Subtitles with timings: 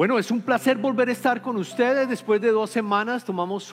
[0.00, 2.08] Bueno, es un placer volver a estar con ustedes.
[2.08, 3.70] Después de dos semanas tomamos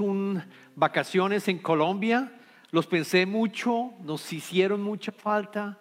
[0.75, 2.33] vacaciones en Colombia.
[2.69, 5.79] Los pensé mucho, nos hicieron mucha falta.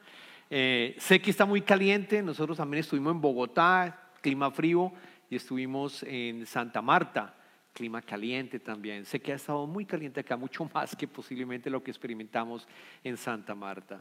[0.48, 2.22] Eh, sé que está muy caliente.
[2.22, 4.92] Nosotros también estuvimos en Bogotá, clima frío,
[5.28, 7.34] y estuvimos en Santa Marta,
[7.72, 9.04] clima caliente también.
[9.04, 12.68] Sé que ha estado muy caliente acá, mucho más que posiblemente lo que experimentamos
[13.02, 14.00] en Santa Marta.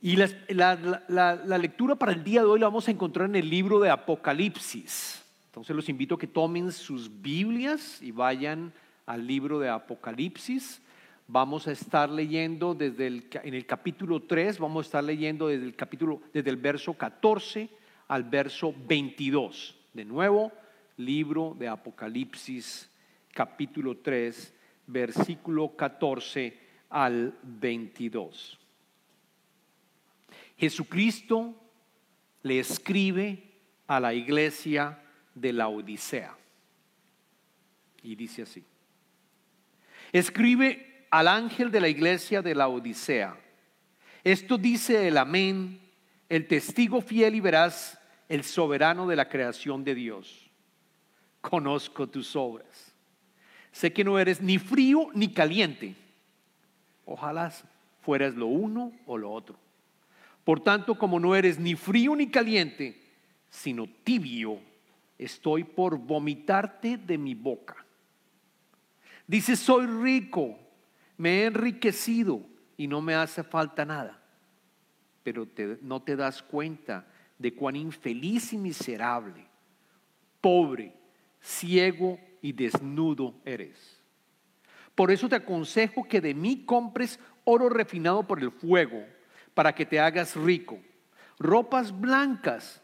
[0.00, 0.28] Y la,
[1.58, 5.26] lectura para el día de hoy la vamos a encontrar en el libro de Apocalipsis.
[5.58, 8.72] Entonces los invito a que tomen sus Biblias y vayan
[9.06, 10.80] al libro de Apocalipsis.
[11.26, 15.64] Vamos a estar leyendo desde el, en el capítulo 3, vamos a estar leyendo desde
[15.64, 17.68] el capítulo, desde el verso 14
[18.06, 19.76] al verso 22.
[19.94, 20.52] De nuevo,
[20.96, 22.88] libro de Apocalipsis,
[23.32, 24.54] capítulo 3,
[24.86, 26.56] versículo 14
[26.88, 28.56] al 22.
[30.56, 31.52] Jesucristo
[32.44, 33.42] le escribe
[33.88, 35.02] a la iglesia
[35.40, 36.36] de la Odisea.
[38.02, 38.64] Y dice así.
[40.12, 43.36] Escribe al ángel de la iglesia de la Odisea.
[44.24, 45.80] Esto dice el amén,
[46.28, 50.50] el testigo fiel y verás, el soberano de la creación de Dios.
[51.40, 52.94] Conozco tus obras.
[53.72, 55.94] Sé que no eres ni frío ni caliente.
[57.04, 57.52] Ojalá
[58.00, 59.56] fueras lo uno o lo otro.
[60.44, 63.00] Por tanto, como no eres ni frío ni caliente,
[63.50, 64.60] sino tibio,
[65.18, 67.84] estoy por vomitarte de mi boca.
[69.26, 70.58] Dice, soy rico,
[71.16, 72.40] me he enriquecido
[72.76, 74.22] y no me hace falta nada.
[75.22, 75.46] Pero
[75.82, 77.06] no te das cuenta
[77.38, 79.44] de cuán infeliz y miserable,
[80.40, 80.94] pobre,
[81.40, 83.98] ciego y desnudo eres.
[84.94, 89.04] Por eso te aconsejo que de mí compres oro refinado por el fuego
[89.54, 90.78] para que te hagas rico,
[91.38, 92.82] ropas blancas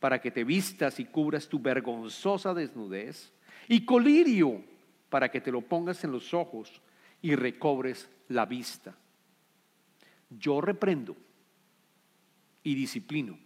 [0.00, 3.32] para que te vistas y cubras tu vergonzosa desnudez,
[3.68, 4.64] y colirio
[5.10, 6.80] para que te lo pongas en los ojos
[7.22, 8.96] y recobres la vista.
[10.30, 11.14] Yo reprendo
[12.62, 13.38] y disciplino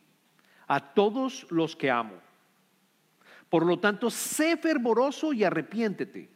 [0.68, 2.14] a todos los que amo.
[3.50, 6.30] Por lo tanto, sé fervoroso y arrepiéntete.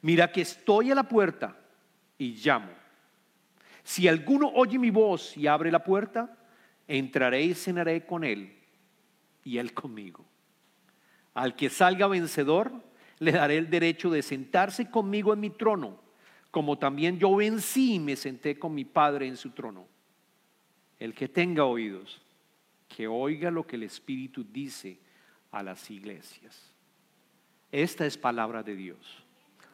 [0.00, 1.56] Mira que estoy a la puerta
[2.18, 2.72] y llamo.
[3.84, 6.36] Si alguno oye mi voz y abre la puerta,
[6.88, 8.61] entraré y cenaré con él
[9.44, 10.24] y él conmigo.
[11.34, 12.72] Al que salga vencedor,
[13.18, 16.00] le daré el derecho de sentarse conmigo en mi trono,
[16.50, 19.86] como también yo vencí y me senté con mi Padre en su trono.
[20.98, 22.20] El que tenga oídos,
[22.88, 24.98] que oiga lo que el Espíritu dice
[25.50, 26.72] a las iglesias.
[27.70, 29.24] Esta es palabra de Dios.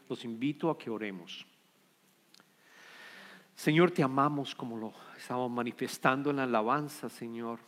[0.09, 1.45] Los invito a que oremos.
[3.57, 7.59] Señor, te amamos como lo estamos manifestando en la alabanza, Señor.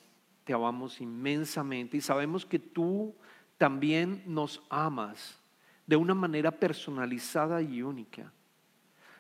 [0.50, 3.15] Te amamos inmensamente y sabemos que tú
[3.56, 5.38] también nos amas
[5.87, 8.33] de una manera personalizada y única.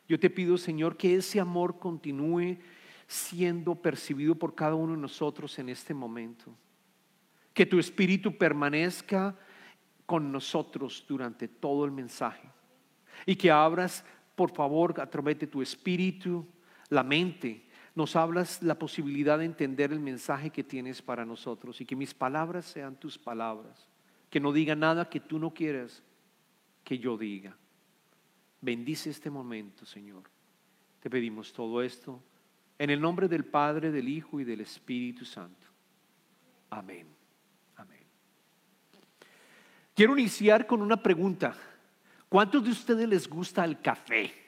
[0.08, 2.58] Yo te pido, Señor, que ese amor continúe
[3.06, 6.52] siendo percibido por cada uno de nosotros en este momento.
[7.54, 9.38] Que tu espíritu permanezca
[10.06, 12.50] con nosotros durante todo el mensaje.
[13.24, 14.04] Y que abras,
[14.34, 16.44] por favor, a través de tu espíritu,
[16.88, 17.69] la mente,
[18.00, 22.14] nos hablas la posibilidad de entender el mensaje que tienes para nosotros y que mis
[22.14, 23.86] palabras sean tus palabras,
[24.30, 26.02] que no diga nada que tú no quieras
[26.82, 27.54] que yo diga.
[28.62, 30.22] Bendice este momento, Señor.
[31.00, 32.22] Te pedimos todo esto
[32.78, 35.66] en el nombre del Padre, del Hijo y del Espíritu Santo.
[36.70, 37.06] Amén.
[37.76, 38.06] Amén.
[39.94, 41.54] Quiero iniciar con una pregunta.
[42.30, 44.39] ¿Cuántos de ustedes les gusta el café?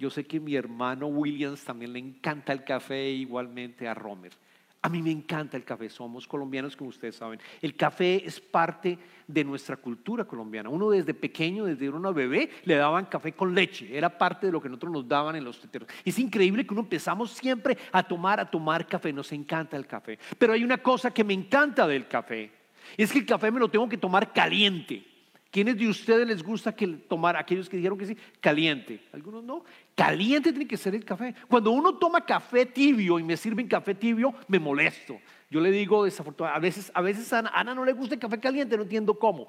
[0.00, 4.32] Yo sé que mi hermano Williams también le encanta el café, igualmente a Romer.
[4.80, 7.38] A mí me encanta el café, somos colombianos como ustedes saben.
[7.60, 10.70] El café es parte de nuestra cultura colombiana.
[10.70, 13.94] Uno desde pequeño, desde una bebé, le daban café con leche.
[13.94, 15.86] Era parte de lo que nosotros nos daban en los teteros.
[16.02, 19.12] Es increíble que uno empezamos siempre a tomar, a tomar café.
[19.12, 20.18] Nos encanta el café.
[20.38, 22.50] Pero hay una cosa que me encanta del café.
[22.96, 25.09] Es que el café me lo tengo que tomar caliente.
[25.50, 29.00] ¿Quiénes de ustedes les gusta que tomar, aquellos que dijeron que sí, caliente?
[29.12, 29.64] Algunos no.
[29.96, 31.34] Caliente tiene que ser el café.
[31.48, 35.20] Cuando uno toma café tibio y me sirven café tibio, me molesto.
[35.50, 38.38] Yo le digo desafortunadamente, a veces, a veces a Ana, no le gusta el café
[38.38, 39.48] caliente, no entiendo cómo.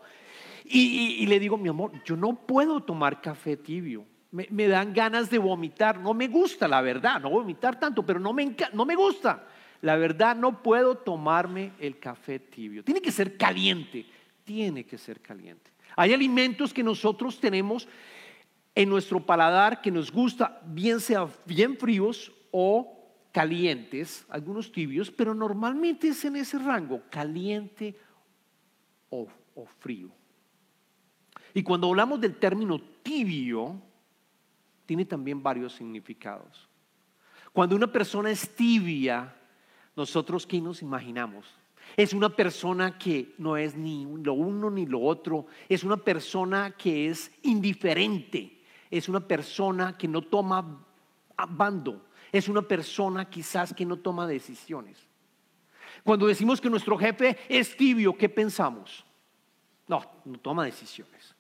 [0.66, 4.06] Y, le digo, mi amor, yo no puedo tomar café tibio.
[4.32, 6.00] Me, dan ganas de vomitar.
[6.00, 9.48] No me gusta, la verdad, no vomitar tanto, pero no me, no me gusta.
[9.82, 12.84] La verdad, no puedo tomarme el café tibio.
[12.84, 14.06] Tiene que ser caliente.
[14.44, 15.71] Tiene que ser caliente.
[15.96, 17.88] Hay alimentos que nosotros tenemos
[18.76, 22.98] en nuestro paladar que nos gusta, bien sea bien fríos o
[23.32, 27.98] calientes, algunos tibios, pero normalmente es en ese rango, caliente
[29.10, 30.10] o o frío.
[31.54, 33.82] Y cuando hablamos del término tibio,
[34.86, 36.68] tiene también varios significados.
[37.52, 39.36] Cuando una persona es tibia,
[39.96, 41.46] nosotros qué nos imaginamos?
[41.98, 46.72] Es una persona que no es ni lo uno ni lo otro, es una persona
[46.72, 50.86] que es indiferente, es una persona que no toma
[51.50, 54.98] bando, es una persona quizás que no toma decisiones.
[56.04, 59.06] Cuando decimos que nuestro jefe es tibio, ¿qué pensamos?
[59.88, 61.36] No, no toma decisiones.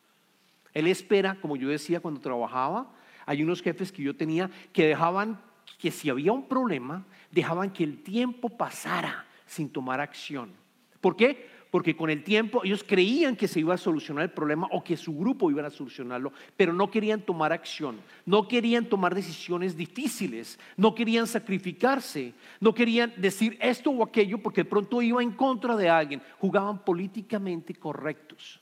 [0.73, 2.91] Él espera, como yo decía cuando trabajaba,
[3.25, 5.41] hay unos jefes que yo tenía que dejaban
[5.77, 10.53] que si había un problema, dejaban que el tiempo pasara sin tomar acción.
[11.01, 11.49] ¿Por qué?
[11.71, 14.95] Porque con el tiempo ellos creían que se iba a solucionar el problema o que
[14.95, 20.57] su grupo iba a solucionarlo, pero no querían tomar acción, no querían tomar decisiones difíciles,
[20.77, 25.89] no querían sacrificarse, no querían decir esto o aquello porque pronto iba en contra de
[25.89, 28.61] alguien, jugaban políticamente correctos.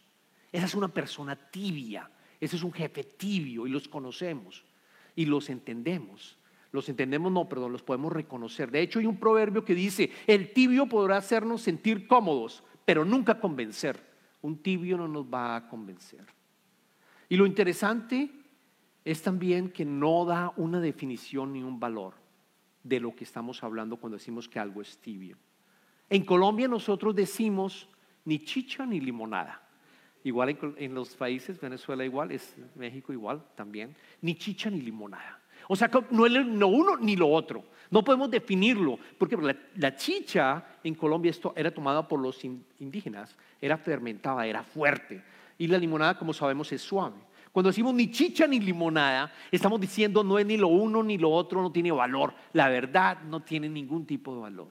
[0.52, 2.10] Esa es una persona tibia,
[2.40, 4.64] ese es un jefe tibio y los conocemos
[5.16, 6.39] y los entendemos.
[6.72, 8.70] Los entendemos, no, perdón, los podemos reconocer.
[8.70, 13.40] De hecho, hay un proverbio que dice, el tibio podrá hacernos sentir cómodos, pero nunca
[13.40, 14.00] convencer.
[14.42, 16.26] Un tibio no nos va a convencer.
[17.28, 18.32] Y lo interesante
[19.04, 22.14] es también que no da una definición ni un valor
[22.84, 25.38] de lo que estamos hablando cuando decimos que algo es tibio.
[26.10, 27.88] En Colombia nosotros decimos
[28.26, 29.62] ni chicha ni limonada.
[30.24, 35.39] Igual en, los países, Venezuela igual, es México igual también, ni chicha ni limonada.
[35.72, 37.64] O sea, no es lo uno ni lo otro.
[37.92, 39.38] No podemos definirlo, porque
[39.76, 45.24] la, chicha en Colombia esto era tomada por los indígenas, era fermentada, era fuerte.
[45.60, 47.18] Y la limonada, como sabemos, es suave.
[47.52, 51.30] Cuando decimos ni chicha ni limonada, estamos diciendo no es ni lo uno ni lo
[51.30, 52.34] otro, no tiene valor.
[52.54, 54.70] La verdad no tiene ningún tipo de valor.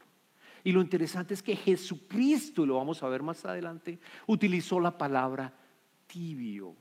[0.64, 4.98] Y lo interesante es que Jesucristo, y lo vamos a ver más adelante, utilizó la
[4.98, 5.52] palabra
[6.08, 6.74] tibio.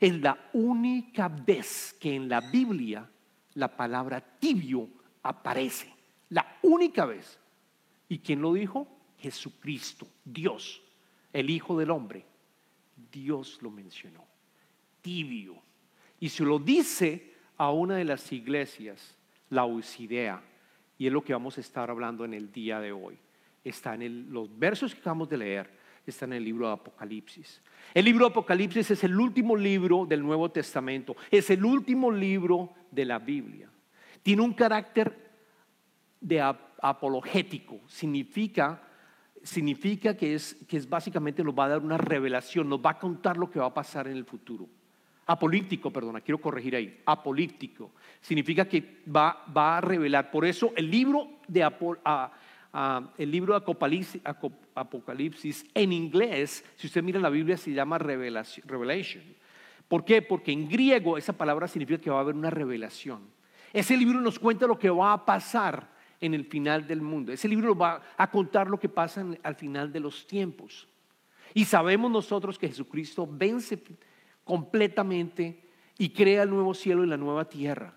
[0.00, 3.10] Es la única vez que en la Biblia
[3.54, 4.88] la palabra tibio
[5.22, 5.92] aparece.
[6.30, 7.38] La única vez.
[8.08, 8.86] ¿Y quién lo dijo?
[9.18, 10.82] Jesucristo, Dios,
[11.32, 12.24] el Hijo del Hombre.
[13.10, 14.24] Dios lo mencionó.
[15.00, 15.56] Tibio.
[16.20, 19.16] Y se lo dice a una de las iglesias,
[19.50, 20.42] la Ucidea.
[20.98, 23.18] Y es lo que vamos a estar hablando en el día de hoy.
[23.62, 27.62] Está en los versos que acabamos de leer está en el libro de Apocalipsis.
[27.92, 32.72] El libro de Apocalipsis es el último libro del Nuevo Testamento, es el último libro
[32.90, 33.70] de la Biblia.
[34.22, 35.24] Tiene un carácter
[36.20, 38.82] de apologético, significa,
[39.42, 42.98] significa que, es, que es básicamente nos va a dar una revelación, nos va a
[42.98, 44.68] contar lo que va a pasar en el futuro.
[45.26, 47.00] Apolíptico, perdona, quiero corregir ahí.
[47.06, 50.30] Apolíptico significa que va, va a revelar.
[50.30, 51.62] Por eso el libro de
[52.74, 53.64] Apocalipsis el libro de
[54.74, 59.24] Apocalipsis, en inglés, si usted mira la Biblia, se llama Revelation.
[59.86, 60.22] ¿Por qué?
[60.22, 63.22] Porque en griego esa palabra significa que va a haber una revelación.
[63.72, 65.88] Ese libro nos cuenta lo que va a pasar
[66.20, 67.32] en el final del mundo.
[67.32, 70.88] Ese libro va a contar lo que pasa al final de los tiempos.
[71.52, 73.80] Y sabemos nosotros que Jesucristo vence
[74.42, 75.62] completamente
[75.96, 77.94] y crea el nuevo cielo y la nueva tierra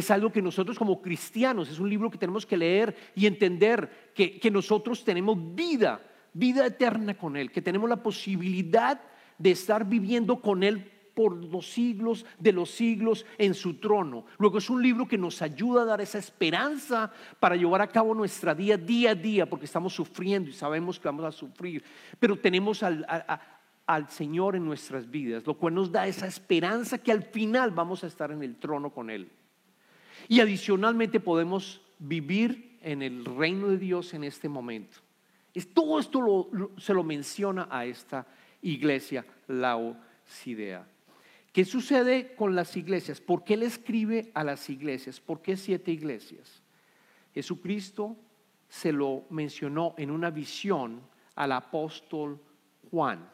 [0.00, 4.12] es algo que nosotros como cristianos, es un libro que tenemos que leer y entender
[4.14, 6.00] que, nosotros tenemos vida,
[6.32, 9.00] vida eterna con Él, que tenemos la posibilidad
[9.38, 14.26] de estar viviendo con Él por los siglos de los siglos en su trono.
[14.38, 18.14] Luego es un libro que nos ayuda a dar esa esperanza para llevar a cabo
[18.14, 21.82] nuestra día día a día, porque estamos sufriendo y sabemos que vamos a sufrir,
[22.18, 27.22] pero tenemos al Señor en nuestras vidas, lo cual nos da esa esperanza que al
[27.22, 29.30] final vamos a estar en el trono con Él.
[30.28, 34.98] Y adicionalmente podemos vivir en el reino de Dios en este momento.
[35.72, 38.26] Todo esto se lo menciona a esta
[38.62, 40.86] iglesia Laodicea.
[41.52, 43.20] ¿Qué sucede con las iglesias?
[43.20, 45.20] ¿Por qué le escribe a las iglesias?
[45.20, 46.62] ¿Por qué siete iglesias?
[47.32, 48.16] Jesucristo
[48.68, 51.00] se lo mencionó en una visión
[51.34, 52.38] al apóstol
[52.90, 53.26] Juan.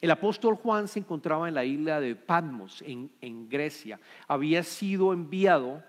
[0.00, 4.00] El apóstol Juan se encontraba en la isla de Patmos, en Grecia.
[4.26, 5.84] Había sido enviado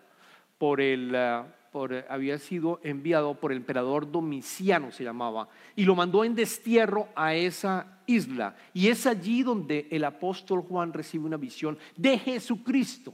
[0.62, 1.42] por el, eh,
[1.72, 7.10] por, había sido enviado por el emperador Domiciano, se llamaba, y lo mandó en destierro
[7.16, 8.56] a esa isla.
[8.72, 13.12] Y es allí donde el apóstol Juan recibe una visión de Jesucristo.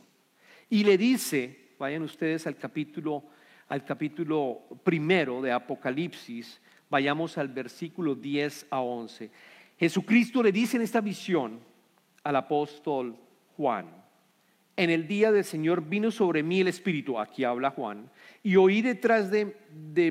[0.70, 3.24] Y le dice, vayan ustedes al capítulo,
[3.70, 9.32] al capítulo primero de Apocalipsis, vayamos al versículo 10 a 11.
[9.80, 11.62] Jesucristo le dice en esta visión
[12.26, 13.16] al apóstol
[13.56, 13.88] Juan,
[14.78, 18.10] en el día del Señor vino sobre mí el Espíritu, aquí habla Juan,
[18.44, 19.56] y oí detrás de,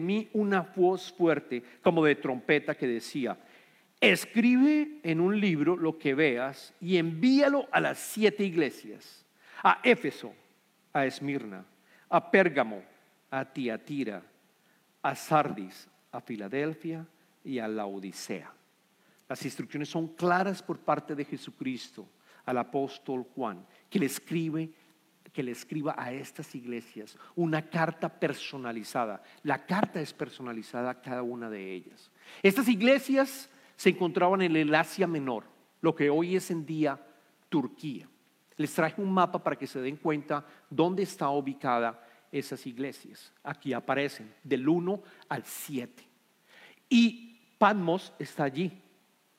[0.00, 3.38] mí una voz fuerte, como de trompeta, que decía,
[4.00, 9.24] escribe en un libro lo que veas y envíalo a las siete iglesias,
[9.62, 10.34] a Éfeso,
[10.92, 11.64] a Esmirna,
[12.08, 12.82] a Pérgamo,
[13.30, 14.22] a Tiatira,
[15.00, 17.06] a Sardis, a Filadelfia
[17.44, 18.52] y a la Odisea.
[19.28, 22.08] Las instrucciones son claras por parte de Jesucristo
[22.46, 24.72] al apóstol Juan, que le escribe
[25.36, 29.22] que le escriba a estas iglesias una carta personalizada.
[29.42, 32.10] La carta es personalizada a cada una de ellas.
[32.42, 35.44] Estas iglesias se encontraban en el Asia Menor,
[35.82, 36.98] lo que hoy es en día
[37.50, 38.08] Turquía.
[38.56, 43.30] Les traje un mapa para que se den cuenta dónde está ubicada esas iglesias.
[43.42, 46.02] Aquí aparecen del 1 al 7.
[46.88, 48.72] Y Patmos está allí,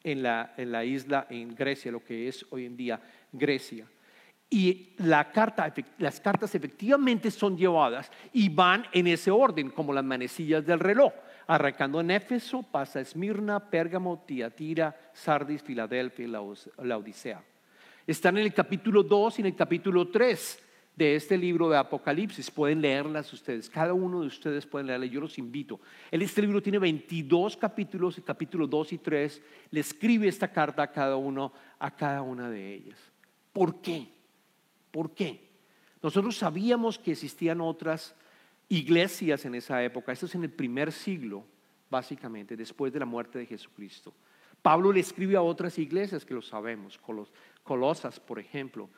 [0.04, 3.02] en la, en la isla, en Grecia, lo que es hoy en día
[3.32, 3.86] Grecia.
[4.50, 10.06] Y la carta, las cartas efectivamente son llevadas y van en ese orden, como las
[10.06, 11.14] manecillas del reloj.
[11.48, 17.44] Arrancando en Éfeso, pasa Esmirna, Pérgamo, Tiatira, Sardis, Filadelfia y la Odisea.
[18.06, 20.64] Están en el capítulo 2 y en el capítulo 3
[20.98, 22.50] de este libro de Apocalipsis.
[22.52, 25.80] Pueden leerlas ustedes, cada uno de ustedes pueden leerlas, yo los invito.
[26.12, 30.92] Este libro tiene 22 capítulos, y capítulo 2 y 3 le escribe esta carta a
[30.92, 33.00] cada uno, a cada una de ellas.
[33.54, 34.10] ¿Por qué?
[34.92, 35.48] ¿Por qué?
[36.02, 38.16] Nosotros sabíamos que existían otras
[38.68, 41.46] iglesias en esa época, esto es en el primer siglo,
[41.90, 44.14] básicamente, después de la muerte de Jesucristo.
[44.64, 47.00] Pablo le escribe a otras iglesias que lo sabemos,
[47.64, 48.90] Colosas, por ejemplo,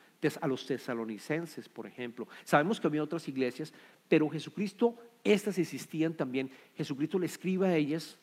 [0.41, 2.27] a los tesalonicenses, por ejemplo.
[2.43, 3.73] Sabemos que había otras iglesias,
[4.07, 6.51] pero Jesucristo, estas existían también.
[6.75, 8.17] Jesucristo le escribe a ellas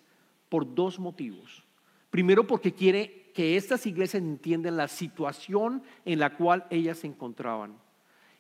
[0.49, 1.65] por dos motivos.
[2.11, 7.77] Primero porque quiere que estas iglesias entiendan la situación en la cual ellas se encontraban.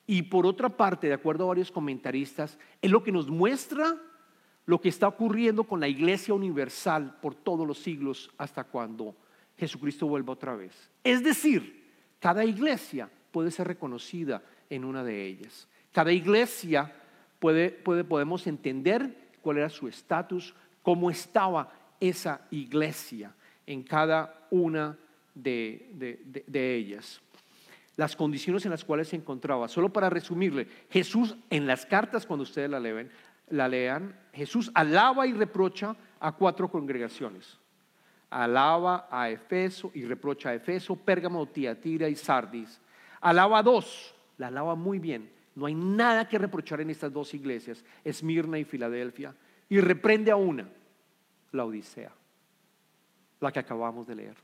[0.06, 4.00] Y por otra parte, de acuerdo a varios comentaristas, es lo que nos muestra
[4.66, 9.14] lo que está ocurriendo con la iglesia universal por todos los siglos hasta cuando
[9.56, 10.90] Jesucristo vuelva otra vez.
[11.04, 11.84] Es decir,
[12.18, 15.69] cada iglesia puede ser reconocida en una de ellas.
[15.93, 16.90] Cada iglesia
[17.38, 23.35] puede, puede podemos entender cuál era su estatus, cómo estaba esa iglesia
[23.66, 24.97] en cada una
[25.35, 27.21] de, ellas.
[27.97, 29.69] Las condiciones en las cuales se encontraba.
[29.69, 33.11] Solo para resumirle, Jesús en las cartas, cuando ustedes la, leen,
[33.50, 37.59] la lean, Jesús alaba y reprocha a cuatro congregaciones.
[38.31, 42.81] Alaba a Efeso y reprocha a Efeso, Pérgamo, Tiatira y Sardis.
[43.26, 45.28] Alaba dos, la alaba muy bien.
[45.56, 49.35] No hay nada que reprochar en estas dos iglesias, Esmirna y Filadelfia.
[49.68, 50.68] Y reprende a una,
[51.50, 52.12] la Odisea,
[53.40, 54.37] la que acabamos de leer.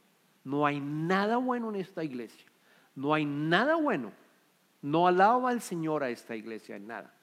[0.42, 2.44] No hay nada bueno en esta iglesia.
[2.96, 4.10] No hay nada bueno.
[4.80, 7.14] No alaba al Señor a esta iglesia en nada.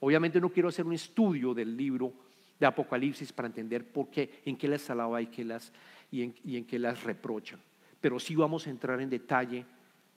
[0.00, 2.10] Obviamente no quiero hacer un estudio del libro
[2.58, 5.74] de Apocalipsis para entender por qué, en qué las alaba y, qué las,
[6.10, 7.58] y, en, y en qué las reprocha.
[8.00, 9.66] Pero sí vamos a entrar en detalle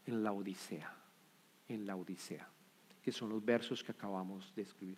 [0.05, 0.93] en la Odisea,
[1.67, 2.47] en la Odisea,
[3.01, 4.97] que son los versos que acabamos de escribir.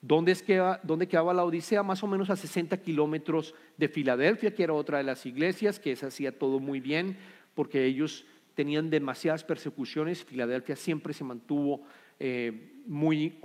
[0.00, 0.44] ¿Dónde, es
[0.82, 1.82] ¿Dónde quedaba la Odisea?
[1.82, 5.96] Más o menos a 60 kilómetros de Filadelfia, que era otra de las iglesias, que
[5.96, 7.16] se hacía todo muy bien,
[7.54, 10.24] porque ellos tenían demasiadas persecuciones.
[10.24, 11.82] Filadelfia siempre se mantuvo
[12.20, 13.38] eh, muy,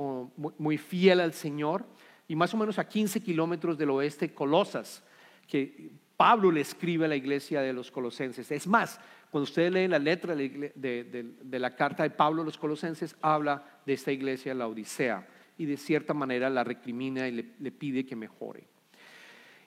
[0.58, 1.86] muy fiel al Señor.
[2.27, 5.03] Y más o menos a 15 kilómetros del oeste, Colosas,
[5.48, 8.51] que Pablo le escribe a la iglesia de los colosenses.
[8.51, 9.00] Es más,
[9.31, 13.93] cuando ustedes leen la letra de, la carta de Pablo a los colosenses, habla de
[13.93, 15.25] esta iglesia, la Odisea,
[15.57, 18.67] y de cierta manera la recrimina y le, pide que mejore.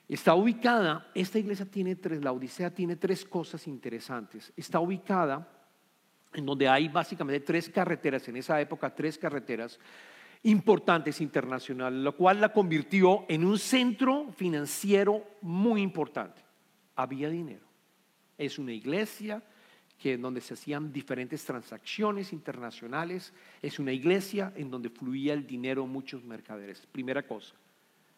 [0.07, 4.53] Está ubicada, esta iglesia tiene tres, la Odisea tiene tres cosas interesantes.
[4.55, 5.49] Está ubicada
[6.31, 9.79] en donde hay básicamente tres carreteras, en esa época tres carreteras
[10.43, 16.43] importantes internacionales, lo cual la convirtió en un centro financiero muy importante.
[16.95, 17.65] Había dinero.
[18.37, 19.41] Es una iglesia
[19.97, 25.47] que en donde se hacían diferentes transacciones internacionales, es una iglesia en donde fluía el
[25.47, 26.85] dinero muchos mercaderes.
[26.91, 27.55] Primera cosa,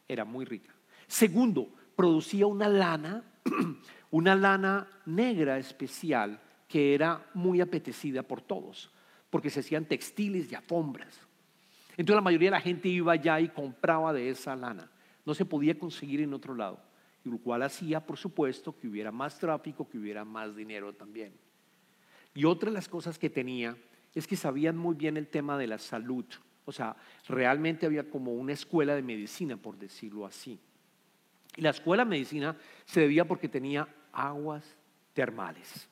[0.07, 0.74] era muy rica.
[1.07, 3.24] Segundo, producía una lana,
[4.12, 8.91] una lana negra especial que era muy apetecida por todos,
[9.29, 11.19] porque se hacían textiles y alfombras.
[11.91, 14.91] Entonces la mayoría de la gente iba allá y compraba de esa lana.
[15.25, 16.79] No se podía conseguir en otro lado,
[17.24, 21.34] lo cual hacía, por supuesto, que hubiera más tráfico, que hubiera más dinero también.
[22.38, 23.75] Y otra de las cosas que tenía
[24.13, 26.24] es que sabían muy bien el tema de la salud.
[26.65, 26.96] O sea,
[27.27, 30.60] realmente había como una escuela de medicina, por decirlo así.
[31.56, 34.77] Y la escuela de medicina se debía porque tenía aguas
[35.13, 35.89] termales,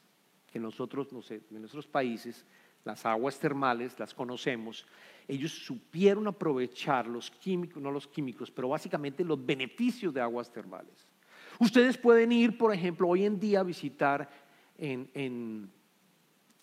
[0.54, 2.46] que nosotros, no sé, en nuestros países,
[2.84, 4.86] las aguas termales las conocemos.
[5.28, 11.08] Ellos supieron aprovechar los químicos, no los químicos, pero básicamente los beneficios de aguas termales.
[11.60, 14.30] Ustedes pueden ir, por ejemplo, hoy en día a visitar
[14.78, 15.72] en, en,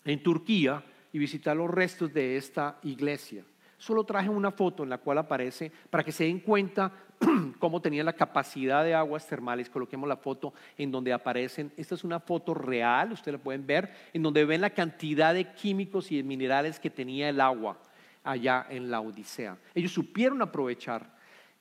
[0.05, 3.43] en Turquía y visitar los restos de esta iglesia.
[3.77, 6.91] Solo traje una foto en la cual aparece para que se den cuenta
[7.59, 9.69] cómo tenía la capacidad de aguas termales.
[9.69, 11.71] Coloquemos la foto en donde aparecen.
[11.75, 15.53] Esta es una foto real, ustedes la pueden ver, en donde ven la cantidad de
[15.53, 17.77] químicos y de minerales que tenía el agua
[18.23, 19.57] allá en la Odisea.
[19.75, 21.12] Ellos supieron aprovechar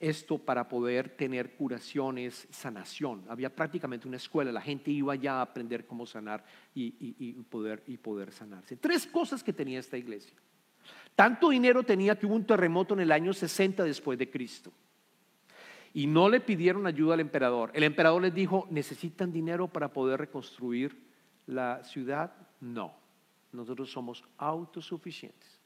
[0.03, 3.25] esto para poder tener curaciones, sanación.
[3.29, 6.45] Había prácticamente una escuela, la gente iba ya a aprender cómo sanar
[6.75, 8.77] y, poder, y poder sanarse.
[8.77, 10.37] Tres cosas que tenía esta iglesia.
[11.15, 14.73] Tanto dinero tenía que hubo un terremoto en el año 60 después de Cristo.
[15.95, 17.71] Y no le pidieron ayuda al emperador.
[17.73, 20.97] El emperador les dijo, ¿necesitan dinero para poder reconstruir
[21.47, 22.35] la ciudad?
[22.61, 22.93] No,
[23.53, 25.61] nosotros somos autosuficientes.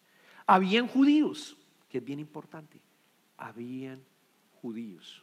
[0.46, 1.56] Habían judíos,
[1.88, 2.80] que es bien importante.
[3.38, 4.02] Habían
[4.66, 5.22] judíos,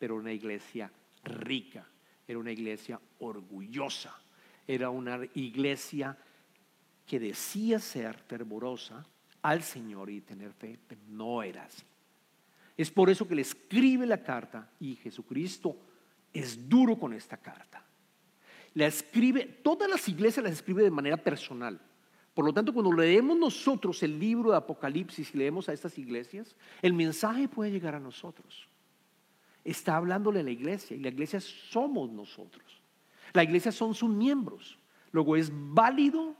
[0.00, 0.90] pero una iglesia
[1.22, 1.86] rica,
[2.26, 4.12] era una iglesia orgullosa,
[4.66, 6.18] era una iglesia
[7.06, 9.06] que decía ser fervorosa
[9.42, 11.84] al Señor y tener fe, pero no era así.
[12.76, 15.76] Es por eso que le escribe la carta y Jesucristo
[16.32, 17.84] es duro con esta carta.
[18.74, 21.80] La escribe, todas las iglesias las escribe de manera personal.
[22.34, 26.56] Por lo tanto, cuando leemos nosotros el libro de Apocalipsis y leemos a estas iglesias,
[26.82, 28.68] el mensaje puede llegar a nosotros.
[29.64, 32.80] Está hablándole a la iglesia y la iglesia somos nosotros.
[33.32, 34.78] La iglesia son sus miembros.
[35.12, 36.36] Luego es válido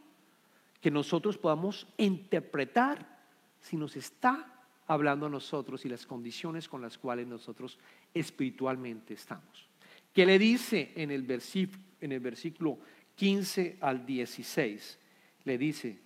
[0.81, 3.21] que nosotros podamos interpretar
[3.61, 7.79] si nos está hablando a nosotros y las condiciones con las cuales nosotros
[8.15, 9.69] espiritualmente estamos.
[10.12, 12.79] ¿Qué le dice en el, versículo, en el versículo
[13.15, 14.99] 15 al 16?
[15.45, 15.99] le dice,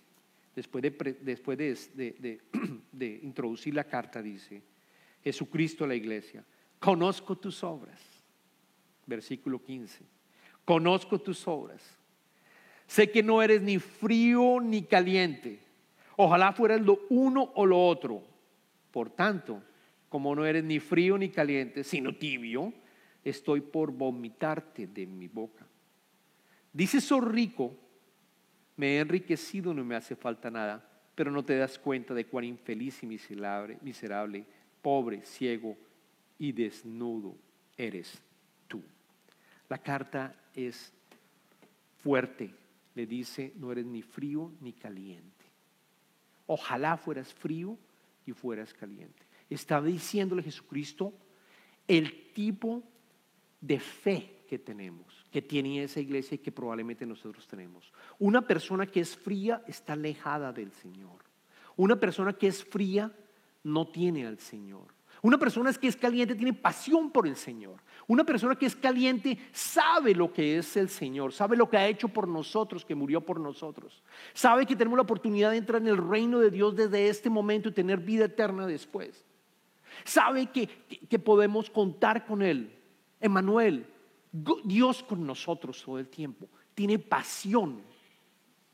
[0.55, 1.81] después, de,
[2.91, 4.61] de, introducir la carta, dice,
[5.23, 6.43] Jesucristo a la iglesia,
[6.85, 7.99] conozco tus obras,
[9.07, 10.03] versículo 15,
[10.63, 11.81] conozco tus obras,
[12.85, 15.59] sé que no eres ni frío ni caliente,
[16.15, 18.21] ojalá fueras lo uno o lo otro,
[18.91, 19.63] por tanto,
[20.09, 22.71] como no eres ni frío ni caliente, sino tibio,
[23.23, 25.65] estoy por vomitarte de mi boca.
[26.71, 27.75] Dice, soy rico.
[28.77, 32.45] Me he enriquecido, no me hace falta nada, pero no te das cuenta de cuán
[32.45, 34.45] infeliz y miserable, miserable,
[34.81, 35.75] pobre, ciego
[36.37, 37.35] y desnudo
[37.77, 38.21] eres
[38.67, 38.81] tú.
[39.69, 40.93] La carta es
[42.03, 42.53] fuerte,
[42.93, 45.45] le dice, no eres ni frío ni caliente.
[46.47, 47.77] Ojalá fueras frío
[48.25, 49.23] y fueras caliente.
[49.49, 51.13] Estaba diciéndole Jesucristo
[51.87, 52.83] el tipo
[53.61, 57.91] de fe que tenemos, que tiene esa iglesia y que probablemente nosotros tenemos.
[58.19, 61.23] Una persona que es fría está alejada del Señor.
[61.75, 63.11] Una persona que es fría
[63.63, 64.94] no tiene al Señor.
[65.25, 67.81] Una persona que es caliente tiene pasión por el Señor.
[68.05, 71.87] Una persona que es caliente sabe lo que es el Señor, sabe lo que ha
[71.87, 74.03] hecho por nosotros, que murió por nosotros.
[74.35, 77.69] Sabe que tenemos la oportunidad de entrar en el reino de Dios desde este momento
[77.69, 79.25] y tener vida eterna después.
[80.03, 80.67] Sabe que,
[81.09, 82.71] que podemos contar con Él.
[83.19, 83.87] Emanuel,
[84.63, 86.47] Dios con nosotros todo el tiempo.
[86.75, 87.81] Tiene pasión.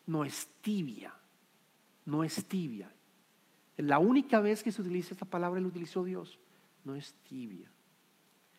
[0.05, 1.13] No es tibia.
[2.03, 2.93] No es tibia.
[3.77, 6.39] La única vez que se utiliza esta palabra la utilizó Dios.
[6.83, 7.71] No es tibia.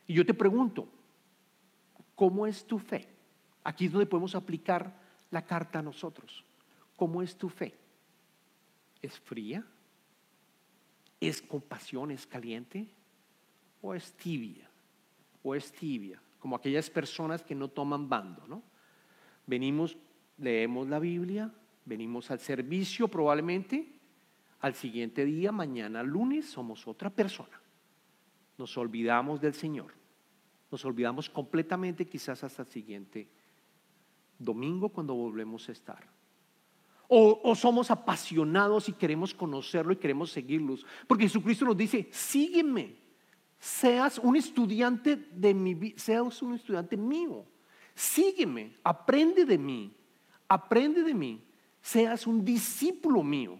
[0.06, 0.88] Y yo te pregunto,
[2.14, 3.08] ¿cómo es tu fe?
[3.64, 6.44] Aquí es donde podemos aplicar la carta a nosotros.
[6.96, 7.74] ¿Cómo es tu fe?
[9.00, 9.64] ¿Es fría?
[11.20, 12.10] ¿Es compasión?
[12.10, 12.88] ¿Es caliente?
[13.80, 14.68] ¿O es tibia?
[15.42, 16.20] ¿O es tibia?
[16.42, 18.64] como aquellas personas que no toman bando, ¿no?
[19.46, 19.96] Venimos,
[20.38, 21.52] leemos la Biblia,
[21.84, 23.91] venimos al servicio probablemente,
[24.62, 27.60] al siguiente día, mañana lunes, somos otra persona.
[28.56, 29.92] Nos olvidamos del Señor.
[30.70, 33.28] Nos olvidamos completamente quizás hasta el siguiente
[34.38, 36.08] domingo cuando volvemos a estar.
[37.08, 40.86] O, somos apasionados y queremos conocerlo y queremos seguirlos.
[41.06, 43.02] Porque Jesucristo nos dice, sígueme
[43.58, 47.44] seas un estudiante de mi seas un estudiante mío.
[47.94, 49.92] Sígueme, aprende de mí,
[50.48, 51.44] aprende de mí,
[51.80, 53.58] seas un discípulo mío,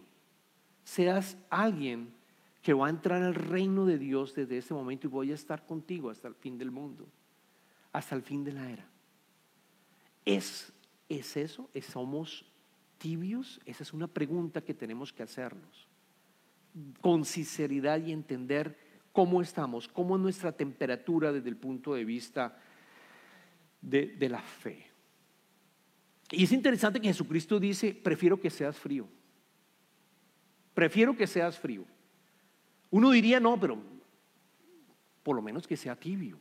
[0.85, 2.13] seas alguien
[2.63, 5.67] que va a entrar al reino de Dios desde este momento y voy a estar
[5.67, 7.09] contigo hasta el fin del mundo,
[7.93, 8.87] hasta el fin de la era.
[10.25, 10.73] ¿Es,
[11.09, 11.69] es eso?
[11.81, 12.45] ¿Somos
[12.99, 13.61] tibios?
[13.65, 15.89] Esa es una pregunta que tenemos que hacernos
[17.01, 18.77] con sinceridad y entender
[19.13, 22.59] cómo estamos, cómo es nuestra temperatura desde el punto de vista
[23.81, 24.87] de, la fe.
[26.31, 29.07] Y es interesante que Jesucristo dice, prefiero que seas frío.
[30.75, 31.85] Prefiero que seas frío.
[32.91, 33.79] Uno diría, no, pero
[35.23, 36.39] por lo menos que sea tibio.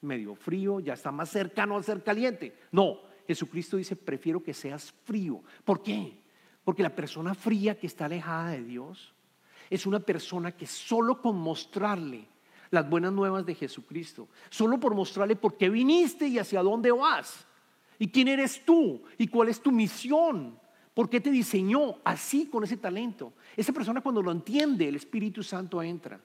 [0.00, 2.54] medio frío, ya está más cercano a ser caliente.
[2.70, 5.42] No, Jesucristo dice, prefiero que seas frío.
[5.64, 6.22] ¿Por qué?
[6.62, 9.14] Porque la persona fría que está alejada de Dios
[9.70, 12.28] es una persona que solo con mostrarle
[12.70, 17.46] las buenas nuevas de Jesucristo, solo por mostrarle por qué viniste y hacia dónde vas,
[17.98, 20.58] y quién eres tú, y cuál es tu misión,
[20.94, 23.34] por qué te diseñó así con ese talento.
[23.56, 26.20] Esa persona cuando lo entiende, el Espíritu Santo entra.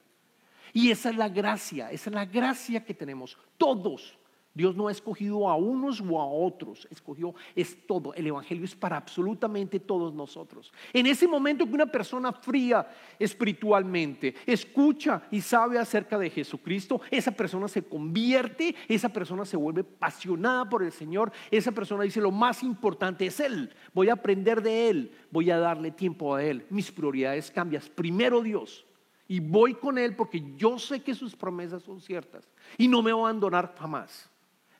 [0.72, 4.16] Y esa es la gracia, esa es la gracia que tenemos todos
[4.52, 8.12] Dios no ha escogido a unos o a otros, escogió es todo.
[8.14, 10.72] El Evangelio es para absolutamente todos nosotros.
[10.92, 17.30] En ese momento que una persona fría espiritualmente escucha y sabe acerca de Jesucristo, esa
[17.30, 22.32] persona se convierte, esa persona se vuelve apasionada por el Señor, esa persona dice lo
[22.32, 26.66] más importante es Él, voy a aprender de Él, voy a darle tiempo a Él,
[26.70, 28.84] mis prioridades cambian, primero Dios.
[29.28, 33.12] Y voy con Él porque yo sé que sus promesas son ciertas y no me
[33.12, 34.28] voy a abandonar jamás.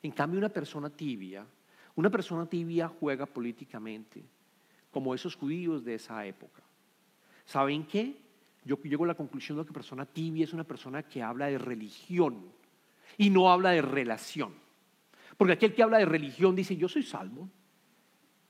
[0.03, 1.45] En cambio, una persona tibia,
[1.95, 4.23] una persona tibia juega políticamente,
[4.89, 6.63] como esos judíos de esa época.
[7.45, 8.17] ¿Saben qué?
[8.63, 11.57] Yo llego a la conclusión de que persona tibia es una persona que habla de
[11.57, 12.51] religión
[13.17, 14.53] y no habla de relación.
[15.37, 17.49] Porque aquel que habla de religión dice, yo soy salvo,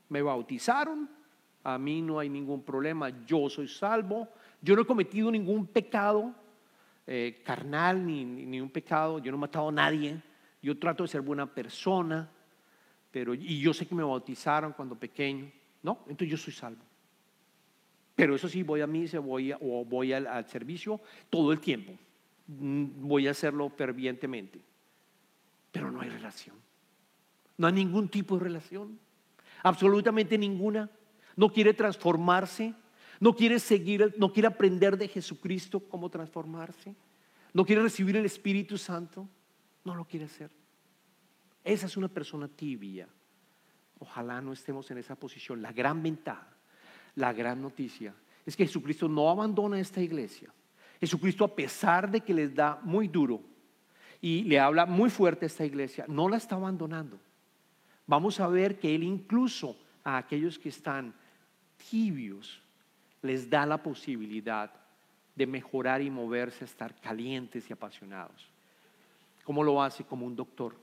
[0.09, 1.09] me bautizaron,
[1.63, 4.27] a mí no hay ningún problema, yo soy salvo,
[4.61, 6.35] yo no he cometido ningún pecado
[7.07, 10.21] eh, carnal ni, ni, un pecado, yo no he matado a nadie,
[10.61, 12.29] yo trato de ser buena persona,
[13.11, 15.51] pero, y yo sé que me bautizaron cuando pequeño,
[15.83, 15.99] ¿no?
[16.07, 16.83] Entonces yo soy salvo.
[18.15, 21.97] Pero eso sí, voy a misa voy o voy al, al servicio todo el tiempo.
[22.47, 24.61] Mm, voy a hacerlo fervientemente.
[25.71, 26.55] Pero no hay relación.
[27.57, 28.99] No hay ningún tipo de relación.
[29.63, 30.89] Absolutamente ninguna.
[31.35, 32.73] No quiere transformarse.
[33.19, 36.95] No quiere seguir, no quiere aprender de Jesucristo cómo transformarse.
[37.53, 39.27] No quiere recibir el Espíritu Santo.
[39.83, 40.51] No lo quiere hacer.
[41.63, 43.07] Esa es una persona tibia.
[43.99, 45.61] Ojalá no estemos en esa posición.
[45.61, 46.47] La gran ventaja,
[47.15, 48.13] la gran noticia,
[48.45, 50.51] es que Jesucristo no abandona esta iglesia.
[50.99, 53.41] Jesucristo, a pesar de que les da muy duro
[54.19, 57.19] y le habla muy fuerte a esta iglesia, no la está abandonando.
[58.05, 61.13] Vamos a ver que Él incluso a aquellos que están
[61.89, 62.61] tibios
[63.21, 64.71] les da la posibilidad
[65.35, 68.50] de mejorar y moverse estar calientes y apasionados.
[69.43, 70.03] ¿Cómo lo hace?
[70.03, 70.75] Como un doctor.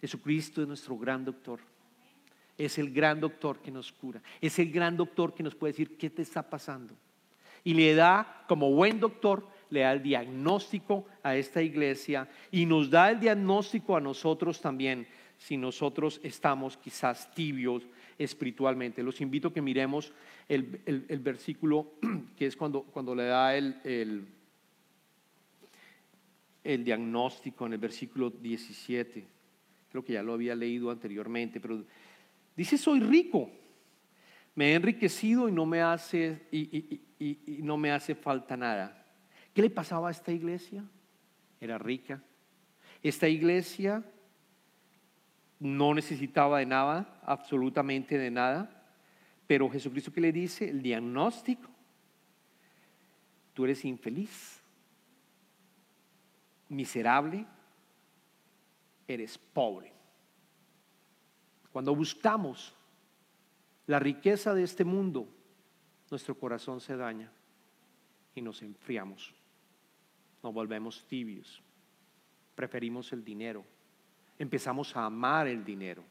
[0.00, 1.60] Jesucristo es nuestro gran doctor.
[2.56, 4.20] Es el gran doctor que nos cura.
[4.40, 6.94] Es el gran doctor que nos puede decir qué te está pasando.
[7.64, 12.90] Y le da, como buen doctor, le da el diagnóstico a esta iglesia y nos
[12.90, 17.84] da el diagnóstico a nosotros también si nosotros estamos quizás tibios
[18.16, 19.02] espiritualmente.
[19.02, 20.12] Los invito a que miremos
[20.48, 21.92] el, versículo
[22.36, 24.26] que es cuando, cuando le da el el
[26.76, 29.26] diagnóstico en el versículo 17.
[29.90, 31.82] Creo que ya lo había leído anteriormente, pero
[32.54, 33.50] dice, soy rico,
[34.54, 37.00] me he enriquecido y no me hace, y,
[37.62, 39.06] no me hace falta nada.
[39.54, 40.84] ¿Qué le pasaba a esta iglesia?
[41.60, 42.22] Era rica.
[43.02, 44.04] Esta iglesia
[45.58, 48.84] no necesitaba de nada, absolutamente de nada,
[49.46, 51.70] pero Jesucristo que le dice, el diagnóstico,
[53.54, 54.57] tú eres infeliz
[56.68, 57.46] miserable,
[59.06, 59.92] eres pobre.
[61.72, 62.74] Cuando buscamos
[63.86, 65.28] la riqueza de este mundo,
[66.10, 67.30] nuestro corazón se daña
[68.34, 69.34] y nos enfriamos,
[70.42, 71.62] nos volvemos tibios,
[72.54, 73.64] preferimos el dinero,
[74.38, 76.04] empezamos a amar el dinero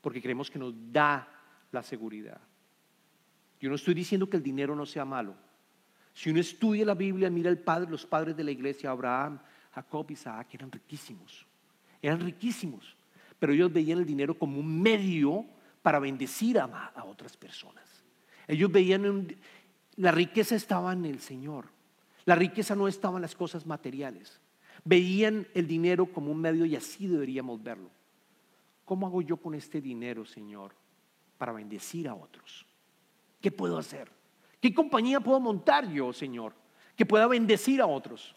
[0.00, 1.26] porque creemos que nos da
[1.72, 2.38] la seguridad.
[3.58, 5.34] Yo no estoy diciendo que el dinero no sea malo.
[6.12, 9.40] Si uno estudia la Biblia, mira el padre, los padres de la iglesia, Abraham,
[9.74, 11.46] Jacob y Isaac eran riquísimos,
[12.00, 12.96] eran riquísimos,
[13.38, 15.44] pero ellos veían el dinero como un medio
[15.82, 17.84] para bendecir a, otras personas.
[18.46, 19.36] Ellos veían,
[19.96, 21.66] la riqueza estaba en el Señor,
[22.24, 24.40] la riqueza no estaba en las cosas materiales.
[24.84, 27.90] Veían el dinero como un medio y así deberíamos verlo.
[28.84, 30.72] ¿Cómo hago yo con este dinero, Señor,
[31.38, 32.66] para bendecir a otros?
[33.40, 34.10] ¿Qué puedo hacer?
[34.60, 36.54] ¿Qué compañía puedo montar yo, Señor,
[36.96, 38.34] que pueda bendecir a otros?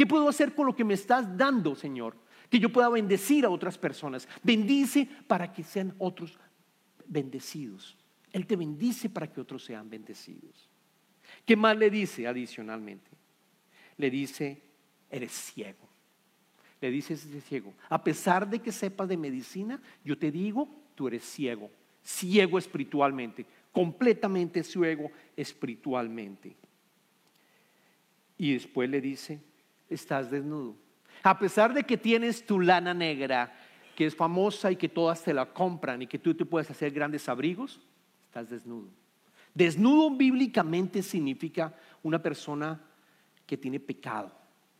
[0.00, 2.16] ¿Qué puedo hacer con lo que me estás dando, Señor?
[2.48, 4.26] Que yo pueda bendecir a otras personas.
[4.42, 6.38] Bendice para que sean otros
[7.06, 7.98] bendecidos.
[8.32, 10.70] Él te bendice para que otros sean bendecidos.
[11.44, 13.10] ¿Qué más le dice adicionalmente?
[13.98, 14.62] Le dice,
[15.10, 15.86] eres ciego.
[16.80, 21.08] Le dice ese ciego, a pesar de que sepas de medicina, yo te digo, tú
[21.08, 21.70] eres ciego,
[22.02, 26.56] ciego espiritualmente, completamente ciego espiritualmente.
[28.38, 29.49] Y después le dice,
[29.90, 30.76] estás desnudo.
[31.22, 33.52] A pesar de que tienes tu lana negra,
[33.94, 36.92] que es famosa y que todas te la compran y que tú te puedes hacer
[36.92, 37.80] grandes abrigos,
[38.24, 38.88] estás desnudo.
[39.52, 42.80] Desnudo bíblicamente significa una persona
[43.46, 44.32] que tiene pecado,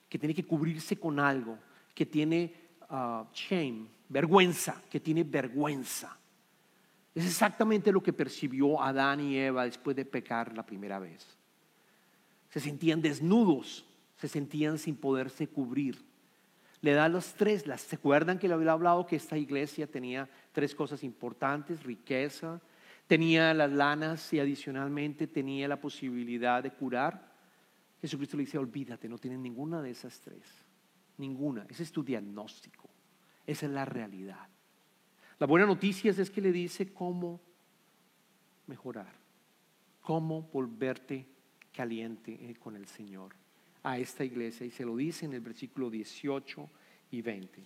[0.09, 1.59] que tiene que cubrirse con algo,
[1.94, 2.55] que tiene
[2.88, 6.16] ah, shame, vergüenza, que tiene vergüenza.
[7.14, 11.27] Es exactamente lo que percibió Adán y Eva después de pecar la primera vez.
[12.49, 13.85] Se sentían desnudos,
[14.20, 16.04] se sentían sin poderse cubrir.
[16.83, 20.28] Le da los tres, las, ¿se acuerdan que le había hablado que esta iglesia tenía
[20.52, 21.83] tres cosas importantes?
[21.83, 22.61] Riqueza,
[23.06, 27.33] tenía las lanas y adicionalmente tenía la posibilidad de curar.
[28.02, 30.44] Jesucristo le dice, olvídate, no tienen ninguna de esas tres.
[31.16, 31.64] Ninguna.
[31.70, 32.90] Ese es tu diagnóstico.
[33.46, 34.48] Esa es la realidad.
[35.38, 37.40] La buena noticia es que le dice cómo
[38.66, 39.14] mejorar,
[40.02, 41.26] cómo volverte
[41.72, 43.39] caliente eh, con el Señor
[43.83, 44.66] a esta iglesia.
[44.66, 46.69] Y se lo dice en el versículo 18
[47.11, 47.62] y 20.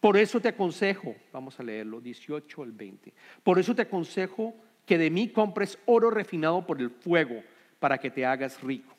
[0.00, 3.12] Por eso te aconsejo, vamos a leerlo, 18 al 20.
[3.42, 7.42] Por eso te aconsejo que de mí compres oro refinado por el fuego
[7.78, 8.94] para que te hagas rico.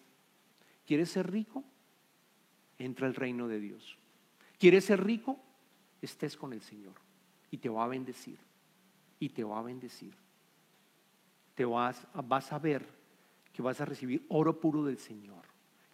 [0.86, 1.64] ¿Quieres ser rico?
[2.78, 3.98] Entra al reino de Dios.
[4.58, 5.40] ¿Quieres ser rico?
[6.02, 6.94] Estés con el Señor
[7.52, 8.40] y te va a bendecir.
[9.20, 10.14] Y te va a bendecir.
[11.56, 12.86] Te vas, vas a ver
[13.54, 15.44] que vas a recibir oro puro del Señor,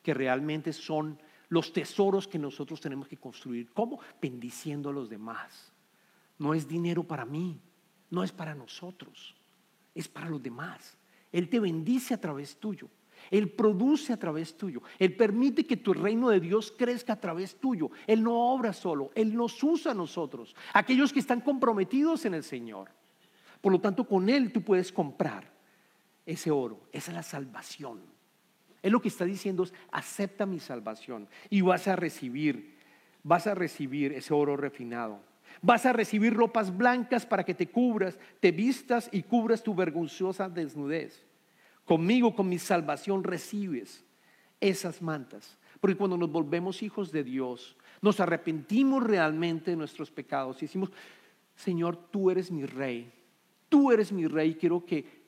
[0.02, 3.72] que realmente son los tesoros que nosotros tenemos que construir.
[3.72, 4.00] ¿Cómo?
[4.22, 5.74] Bendiciendo a los demás.
[6.38, 7.60] No es dinero para mí,
[8.10, 9.36] no es para nosotros
[10.00, 10.98] es para los demás.
[11.32, 12.90] Él te bendice a través tuyo.
[13.30, 14.82] Él produce a través tuyo.
[14.98, 17.92] Él permite que tu reino de Dios crezca a través tuyo.
[18.08, 22.44] Él no obra solo, Él nos usa a nosotros, aquellos que están comprometidos en el
[22.44, 22.90] Señor.
[23.62, 25.52] Por lo tanto, con Él tú puedes comprar
[26.26, 26.88] ese oro.
[26.94, 28.00] Esa es la salvación.
[28.82, 32.78] Él lo que está diciendo es, acepta mi salvación y vas a recibir,
[33.24, 35.20] vas a recibir ese oro refinado.
[35.62, 40.48] Vas a recibir ropas blancas para que te cubras, te vistas y cubras tu vergonzosa
[40.48, 41.26] desnudez.
[41.86, 44.06] Conmigo, con mi salvación, recibes
[44.62, 45.58] esas mantas.
[45.82, 50.92] Porque cuando nos volvemos hijos de Dios, nos arrepentimos realmente de nuestros pecados y decimos,
[51.56, 53.12] Señor, tú eres mi rey,
[53.68, 55.19] tú eres mi rey, quiero que,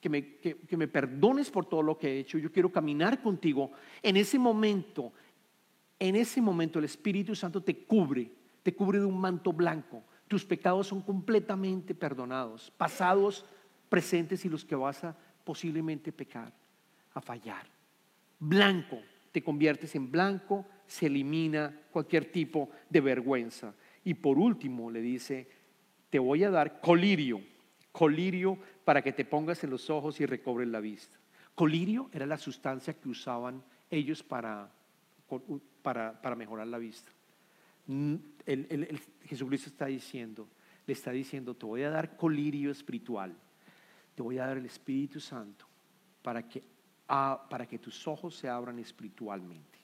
[0.00, 3.72] que, me, que perdones por todo lo que he hecho, yo quiero caminar contigo.
[4.02, 5.12] En ese momento,
[5.98, 8.30] en ese momento el Espíritu Santo te cubre
[8.66, 10.02] te cubre de un manto blanco.
[10.26, 13.46] Tus pecados son completamente perdonados, pasados,
[13.88, 16.52] presentes y los que vas a posiblemente pecar,
[17.14, 17.64] a fallar.
[18.40, 18.98] Blanco,
[19.30, 23.72] te conviertes en blanco, se elimina cualquier tipo de vergüenza.
[24.02, 25.48] Y por último le dice,
[26.10, 27.40] te voy a dar colirio,
[27.96, 31.16] colirio para que te pongas en los ojos y recobres la vista.
[31.54, 34.70] Colirio era la sustancia que usaban ellos para,
[35.82, 37.10] para, para mejorar la vista
[38.46, 40.48] el, Jesucristo está diciendo,
[40.86, 43.34] le está diciendo, te voy a dar colirio espiritual,
[44.14, 45.66] te voy a dar el Espíritu Santo
[46.22, 46.62] para que,
[47.06, 49.78] para que tus ojos se abran espiritualmente,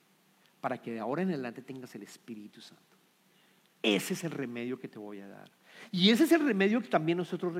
[0.59, 2.83] para que de ahora en adelante tengas el Espíritu Santo.
[3.81, 5.51] Ese es el remedio que te voy a dar.
[5.91, 7.53] Y ese es el remedio que también nosotros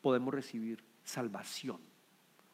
[0.00, 1.80] podemos recibir salvación,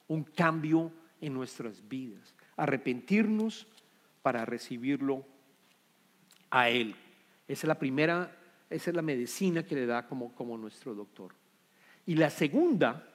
[0.09, 3.67] un cambio en nuestras vidas, arrepentirnos
[4.23, 5.25] para recibirlo
[6.51, 6.95] a Él
[7.47, 8.37] esa es la primera,
[8.71, 11.35] esa es la medicina que le da como, como nuestro doctor.
[12.07, 13.07] Y la segunda,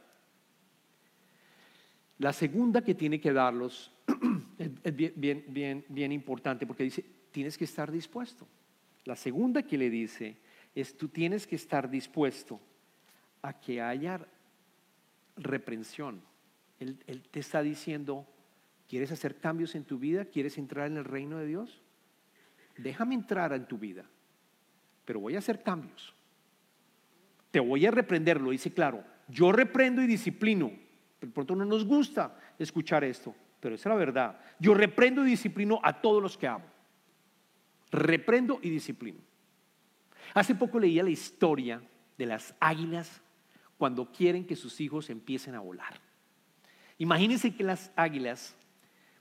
[2.19, 3.91] la segunda que tiene que darlos
[4.57, 8.47] es bien, bien, bien importante porque dice, tienes que estar dispuesto.
[9.05, 10.37] La segunda que le dice
[10.81, 12.59] es, tú tienes que estar dispuesto
[13.41, 14.25] a que haya
[15.37, 16.21] reprensión.
[16.79, 16.97] Él,
[17.31, 18.25] te está diciendo,
[18.87, 20.25] ¿quieres hacer cambios en tu vida?
[20.25, 21.81] ¿Quieres entrar en el reino de Dios?
[22.77, 24.05] Déjame entrar en tu vida
[25.09, 26.13] pero voy a hacer cambios.
[27.49, 29.03] Te voy a reprender, lo dice claro.
[29.27, 30.71] Yo reprendo y disciplino.
[31.19, 34.39] De pronto no nos gusta escuchar esto, pero esa es la verdad.
[34.59, 36.65] Yo reprendo y disciplino a todos los que amo.
[37.89, 39.17] Reprendo y disciplino.
[40.33, 41.81] Hace poco leía la historia
[42.17, 43.21] de las águilas
[43.77, 45.99] cuando quieren que sus hijos empiecen a volar.
[46.97, 48.55] Imagínense que las águilas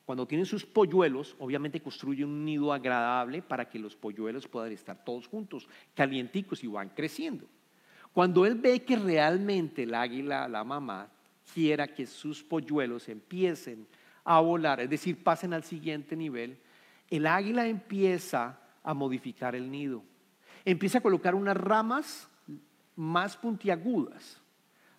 [0.09, 5.05] cuando tienen sus polluelos, obviamente construyen un nido agradable para que los polluelos puedan estar
[5.05, 7.45] todos juntos, calienticos y van creciendo.
[8.15, 11.11] Cuando él ve que realmente el águila, la mamá,
[11.53, 13.87] quiera que sus polluelos empiecen
[14.25, 16.59] a volar, es decir, pasen al siguiente nivel,
[17.11, 20.03] el águila empieza a modificar el nido.
[20.71, 22.29] Empieza a colocar unas ramas
[22.95, 24.39] más puntiagudas,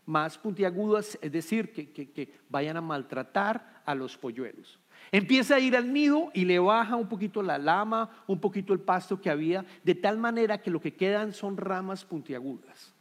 [0.03, 4.79] más puntiagudas, es decir, que, vayan a maltratar a los polluelos.
[5.12, 8.79] Empieza a ir al nido y le baja un poquito la lama, un poquito el
[8.79, 12.95] pasto que había, de tal manera que lo que quedan son ramas puntiagudas.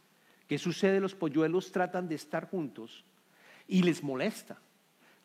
[0.47, 0.99] ¿Qué sucede?
[0.99, 3.03] Los polluelos tratan de estar juntos
[3.67, 4.59] y les molesta.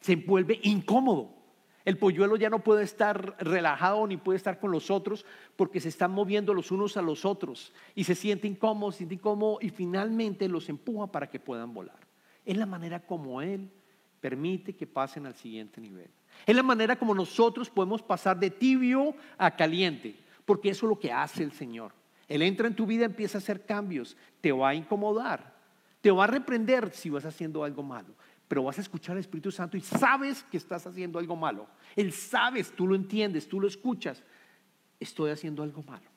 [0.01, 1.44] Se vuelve incómodo.
[1.85, 5.91] El polluelo ya no puede estar relajado ni puede estar con los otros porque se
[5.91, 9.69] están moviendo los unos a los otros y se siente incómodo, se siente incómodo y
[9.69, 11.99] finalmente los empuja para que puedan volar.
[12.45, 13.71] Es la manera como él
[14.21, 16.09] permite que pasen al siguiente nivel.
[16.47, 20.17] Es la manera como nosotros podemos pasar de tibio a caliente,
[20.47, 21.93] porque eso es lo que hace el Señor.
[22.29, 25.55] Él entra en tu vida, empieza a hacer cambios, te va a incomodar,
[26.01, 28.15] te va a reprender si vas haciendo algo malo,
[28.49, 31.67] pero vas a escuchar al Espíritu Santo y sabes que estás haciendo algo malo.
[31.97, 34.23] Él sabes, tú lo entiendes, tú lo escuchas,
[35.01, 36.09] estoy haciendo algo malo.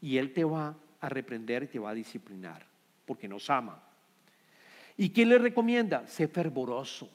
[0.00, 2.66] Y Él te va a reprender y te va a disciplinar,
[3.04, 3.82] porque nos ama.
[4.96, 6.06] ¿Y qué le recomienda?
[6.08, 7.08] Sé fervoroso.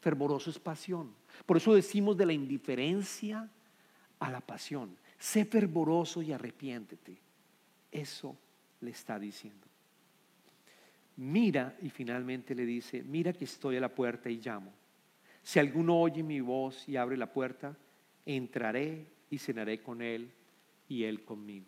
[0.00, 1.14] Fervoroso es pasión.
[1.46, 3.48] Por eso decimos de la indiferencia
[4.18, 4.96] a la pasión.
[5.18, 7.20] Sé fervoroso y arrepiéntete.
[7.92, 8.36] Eso
[8.80, 9.67] le está diciendo.
[11.18, 14.72] Mira, y finalmente le dice, mira que estoy a la puerta y llamo.
[15.42, 17.76] Si alguno oye mi voz y abre la puerta,
[18.24, 20.30] entraré y cenaré con él
[20.86, 21.66] y él conmigo.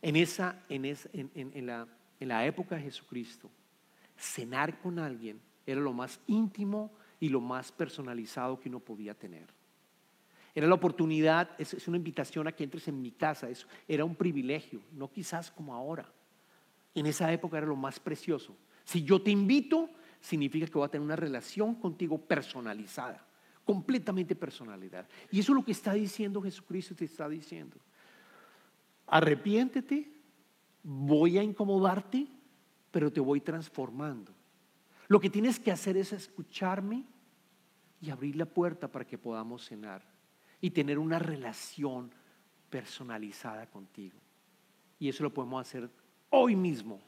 [0.00, 1.86] En, esa, en, en, la,
[2.18, 3.50] en la época de Jesucristo,
[4.16, 9.48] cenar con alguien era lo más íntimo y lo más personalizado que uno podía tener.
[10.54, 14.16] Era la oportunidad, es, una invitación a que entres en mi casa, eso era un
[14.16, 16.10] privilegio, no quizás como ahora.
[16.94, 18.56] En esa época era lo más precioso.
[18.84, 23.24] Si yo te invito, significa que voy a tener una relación contigo personalizada,
[23.64, 25.08] completamente personalidad.
[25.30, 27.76] Y eso es lo que está diciendo Jesucristo, te está diciendo.
[29.06, 30.12] Arrepiéntete,
[30.82, 32.26] voy a incomodarte,
[32.90, 34.32] pero te voy transformando.
[35.08, 37.04] Lo que tienes que hacer es escucharme
[38.00, 40.02] y abrir la puerta para que podamos cenar
[40.60, 42.12] y tener una relación
[42.70, 44.18] personalizada contigo.
[44.98, 45.90] Y eso lo podemos hacer
[46.30, 47.00] hoy mismo.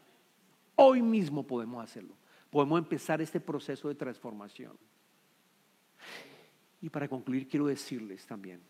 [0.74, 2.14] Hoy mismo podemos hacerlo.
[2.50, 4.76] Podemos empezar este proceso de transformación.
[6.80, 8.60] Y para concluir quiero decirles también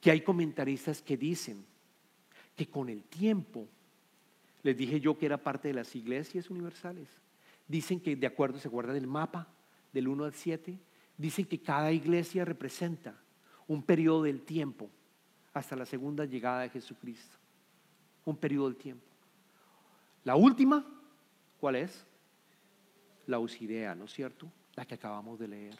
[0.00, 1.64] que hay comentaristas que dicen
[2.54, 3.66] que con el tiempo,
[4.62, 7.08] les dije yo que era parte de las iglesias universales,
[7.68, 9.48] Dicen que de acuerdo, se guarda del mapa,
[9.92, 10.78] del 1 al 7,
[11.16, 13.18] dicen que cada iglesia representa
[13.66, 14.88] un periodo del tiempo
[15.52, 17.36] hasta la segunda llegada de Jesucristo.
[18.24, 19.05] Un periodo del tiempo.
[20.26, 20.84] La última,
[21.60, 22.04] ¿cuál es?
[23.28, 24.50] La Usidea, ¿no es cierto?
[24.74, 25.78] La que acabamos de leer.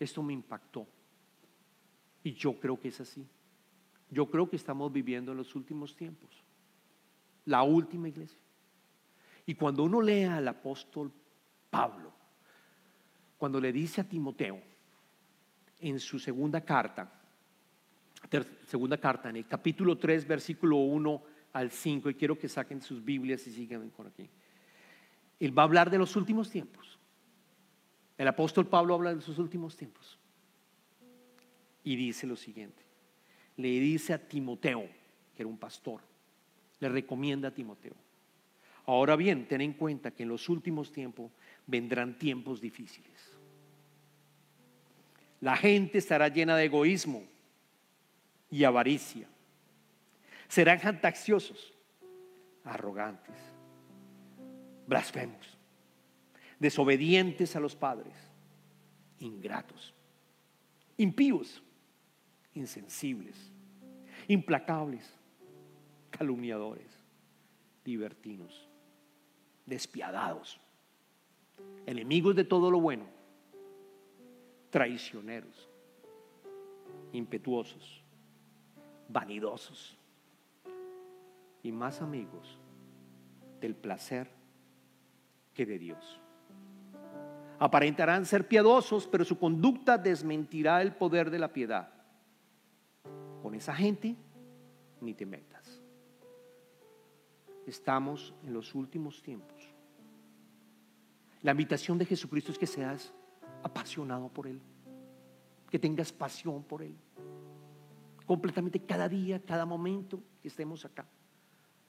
[0.00, 0.84] Esto me impactó.
[2.24, 3.24] Y yo creo que es así.
[4.10, 6.42] Yo creo que estamos viviendo en los últimos tiempos.
[7.44, 8.40] La última iglesia.
[9.46, 11.12] Y cuando uno lea al apóstol
[11.70, 12.12] Pablo,
[13.38, 14.60] cuando le dice a Timoteo
[15.78, 17.12] en su segunda carta,
[18.66, 23.02] segunda carta, en el capítulo 3, versículo 1 al 5, y quiero que saquen sus
[23.02, 24.28] Biblias y sigan por aquí.
[25.38, 26.98] Él va a hablar de los últimos tiempos.
[28.18, 30.18] El apóstol Pablo habla de sus últimos tiempos.
[31.84, 32.82] Y dice lo siguiente.
[33.56, 34.82] Le dice a Timoteo,
[35.34, 36.00] que era un pastor,
[36.80, 37.94] le recomienda a Timoteo.
[38.86, 41.30] Ahora bien, ten en cuenta que en los últimos tiempos
[41.66, 43.32] vendrán tiempos difíciles.
[45.40, 47.22] La gente estará llena de egoísmo
[48.50, 49.28] y avaricia.
[50.48, 51.74] Serán jactanciosos,
[52.64, 53.36] arrogantes,
[54.86, 55.58] blasfemos,
[56.58, 58.14] desobedientes a los padres,
[59.18, 59.94] ingratos,
[60.96, 61.62] impíos,
[62.54, 63.52] insensibles,
[64.28, 65.12] implacables,
[66.10, 67.00] calumniadores,
[67.84, 68.68] libertinos,
[69.66, 70.60] despiadados
[71.86, 73.04] enemigos de todo lo bueno,
[74.70, 75.68] traicioneros,
[77.12, 78.02] impetuosos,
[79.08, 79.96] vanidosos
[81.64, 82.60] y más amigos
[83.60, 84.30] del placer
[85.54, 86.20] que de Dios.
[87.58, 91.88] Aparentarán ser piadosos, pero su conducta desmentirá el poder de la piedad.
[93.42, 94.14] Con esa gente
[95.00, 95.82] ni te metas.
[97.66, 99.72] Estamos en los últimos tiempos.
[101.40, 103.14] La invitación de Jesucristo es que seas
[103.62, 104.60] apasionado por Él,
[105.70, 106.94] que tengas pasión por Él.
[108.26, 111.06] Completamente cada día, cada momento que estemos acá.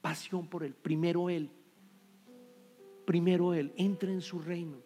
[0.05, 0.75] Pasión por Él.
[0.75, 1.49] Primero Él.
[3.07, 3.73] Primero Él.
[3.75, 4.77] Entra en su reino.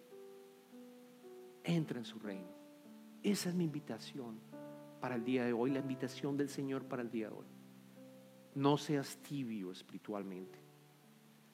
[1.61, 2.47] Entra en su reino.
[3.21, 4.39] Esa es mi invitación
[5.01, 7.47] para el día de hoy, la invitación del Señor para el día de hoy.
[8.55, 10.57] No seas tibio espiritualmente,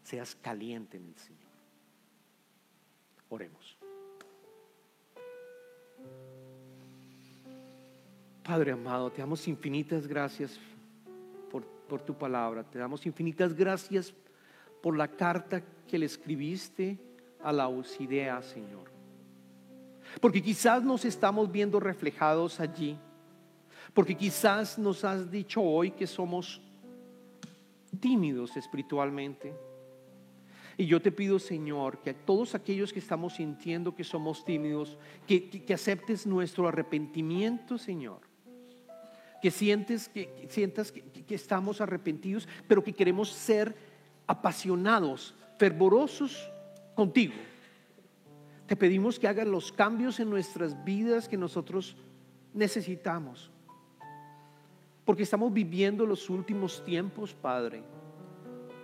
[0.04, 1.52] seas caliente en el Señor.
[3.30, 3.80] Oremos.
[8.44, 10.60] Padre amado, te damos infinitas gracias
[11.88, 12.64] por, tu palabra.
[12.64, 14.14] Te damos infinitas gracias
[14.82, 16.98] por la carta que le escribiste
[17.42, 18.92] a la Osidea, Señor.
[20.22, 22.98] Porque quizás nos estamos viendo reflejados allí.
[23.94, 26.62] Porque quizás nos has dicho hoy que somos
[28.00, 29.54] tímidos espiritualmente.
[30.78, 34.98] Y yo te pido, Señor, que a todos aquellos que estamos sintiendo que somos tímidos,
[35.26, 38.20] que, aceptes nuestro arrepentimiento, Señor.
[39.46, 43.76] Que sientes que, sientas que, que estamos arrepentidos, pero que queremos ser
[44.26, 46.50] apasionados, fervorosos
[46.96, 47.36] contigo.
[48.66, 51.96] Te pedimos que hagas los cambios en nuestras vidas que nosotros
[52.56, 53.52] necesitamos.
[55.06, 57.84] Porque estamos viviendo los últimos tiempos, Padre.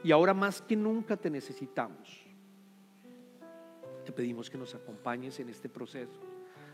[0.03, 2.21] Y ahora más que nunca te necesitamos.
[4.05, 6.19] Te pedimos que nos acompañes en este proceso.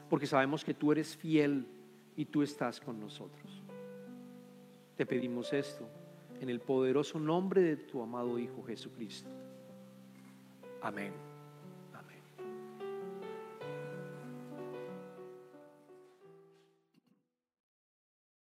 [0.10, 1.66] Porque sabemos que tú eres fiel
[2.18, 3.57] y tú estás con nosotros.
[4.98, 5.88] Te pedimos esto
[6.42, 9.30] en el poderoso nombre de tu amado Hijo Jesucristo.
[10.82, 11.27] Amén.